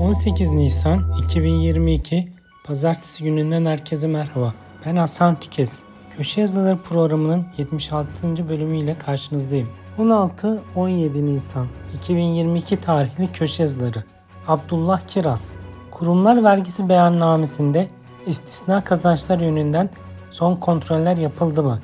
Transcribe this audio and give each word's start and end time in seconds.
18 0.00 0.50
Nisan 0.50 0.98
2022 1.24 2.32
Pazartesi 2.64 3.24
gününden 3.24 3.66
herkese 3.66 4.06
merhaba. 4.06 4.54
Ben 4.86 4.96
Hasan 4.96 5.40
Tükes. 5.40 5.82
Köşe 6.16 6.40
Yazıları 6.40 6.78
programının 6.78 7.46
76. 7.58 8.48
bölümüyle 8.48 8.98
karşınızdayım. 8.98 9.68
16-17 9.98 11.26
Nisan 11.26 11.66
2022 11.94 12.76
tarihli 12.76 13.32
köşe 13.32 13.62
yazıları. 13.62 14.04
Abdullah 14.48 15.00
Kiraz. 15.06 15.58
Kurumlar 15.90 16.44
vergisi 16.44 16.88
beyannamesinde 16.88 17.88
istisna 18.26 18.84
kazançlar 18.84 19.40
yönünden 19.40 19.90
son 20.30 20.56
kontroller 20.56 21.16
yapıldı 21.16 21.62
mı? 21.62 21.80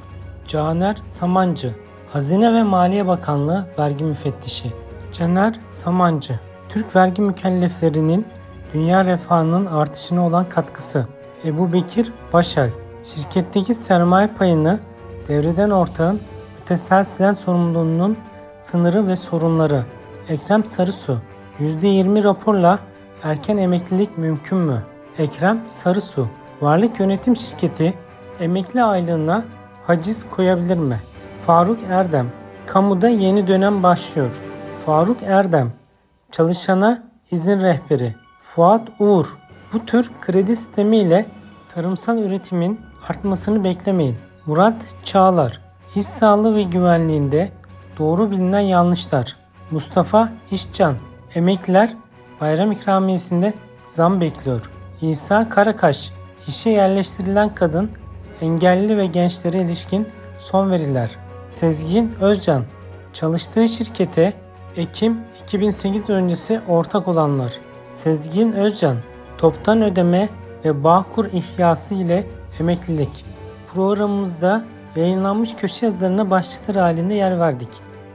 Caner 0.48 0.96
Samancı. 1.02 1.74
Hazine 2.12 2.54
ve 2.54 2.62
Maliye 2.62 3.06
Bakanlığı 3.06 3.66
Vergi 3.78 4.04
Müfettişi. 4.04 4.72
Caner 5.12 5.60
Samancı. 5.66 6.40
Türk 6.68 6.96
vergi 6.96 7.22
mükelleflerinin 7.22 8.26
dünya 8.74 9.04
refahının 9.04 9.66
artışına 9.66 10.26
olan 10.26 10.48
katkısı. 10.48 11.06
Ebu 11.44 11.72
Bekir 11.72 12.12
Başel. 12.32 12.70
Şirketteki 13.04 13.74
sermaye 13.74 14.26
payını 14.26 14.80
devreden 15.28 15.70
ortağın 15.70 16.20
müteselsilen 16.60 17.32
sorumluluğunun 17.32 18.16
sınırı 18.60 19.08
ve 19.08 19.16
sorunları. 19.16 19.84
Ekrem 20.28 20.64
Sarısu. 20.64 21.18
%20 21.60 22.24
raporla 22.24 22.78
erken 23.22 23.56
emeklilik 23.56 24.18
mümkün 24.18 24.58
mü? 24.58 24.82
Ekrem 25.18 25.60
Sarısu. 25.66 26.28
Varlık 26.62 27.00
yönetim 27.00 27.36
şirketi 27.36 27.94
emekli 28.40 28.82
aylığına 28.82 29.44
haciz 29.86 30.30
koyabilir 30.30 30.78
mi? 30.78 31.00
Faruk 31.46 31.78
Erdem. 31.90 32.26
Kamuda 32.66 33.08
yeni 33.08 33.46
dönem 33.46 33.82
başlıyor. 33.82 34.30
Faruk 34.86 35.22
Erdem. 35.22 35.72
Çalışana 36.36 37.02
izin 37.30 37.60
rehberi. 37.60 38.14
Fuat 38.42 38.88
Uğur. 38.98 39.38
Bu 39.72 39.86
tür 39.86 40.10
kredi 40.20 40.56
sistemiyle 40.56 41.26
tarımsal 41.74 42.18
üretimin 42.18 42.80
artmasını 43.08 43.64
beklemeyin. 43.64 44.16
Murat 44.46 44.94
Çağlar. 45.04 45.60
İş 45.94 46.06
sağlığı 46.06 46.54
ve 46.54 46.62
güvenliğinde 46.62 47.52
doğru 47.98 48.30
bilinen 48.30 48.60
yanlışlar. 48.60 49.36
Mustafa 49.70 50.32
İşcan. 50.50 50.94
Emekliler 51.34 51.96
bayram 52.40 52.72
ikramiyesinde 52.72 53.54
zam 53.86 54.20
bekliyor. 54.20 54.70
İsa 55.02 55.48
Karakaş. 55.48 56.12
İşe 56.46 56.70
yerleştirilen 56.70 57.54
kadın 57.54 57.90
engelli 58.40 58.96
ve 58.96 59.06
gençlere 59.06 59.60
ilişkin 59.60 60.08
son 60.38 60.70
veriler. 60.70 61.10
Sezgin 61.46 62.14
Özcan. 62.20 62.64
Çalıştığı 63.12 63.68
şirkete 63.68 64.45
Ekim 64.76 65.20
2008 65.42 66.10
öncesi 66.10 66.60
ortak 66.68 67.08
olanlar. 67.08 67.52
Sezgin 67.90 68.52
Özcan. 68.52 68.96
Toptan 69.38 69.82
ödeme 69.82 70.28
ve 70.64 70.84
Bağkur 70.84 71.24
ihyası 71.24 71.94
ile 71.94 72.26
emeklilik. 72.60 73.24
Programımızda 73.74 74.64
yayınlanmış 74.96 75.54
köşe 75.54 75.86
yazılarına 75.86 76.30
başlıklar 76.30 76.76
halinde 76.76 77.14
yer 77.14 77.40
verdik. 77.40 77.68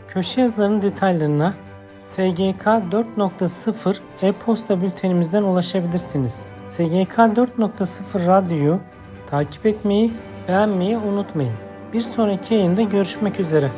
Köşe 0.08 0.42
yazılarının 0.42 0.82
detaylarına 0.82 1.54
SGK 1.94 2.66
4.0 2.66 3.98
e-posta 4.22 4.82
bültenimizden 4.82 5.44
ulaşabilirsiniz. 5.44 6.46
SGK 6.66 7.18
4.0 7.18 8.28
radyoyu 8.28 8.80
takip 9.28 9.66
etmeyi, 9.66 10.14
beğenmeyi 10.48 10.98
unutmayın. 10.98 11.54
Bir 11.94 12.02
sonraki 12.02 12.54
yayında 12.54 12.82
görüşmek 12.82 13.40
üzere. 13.40 13.70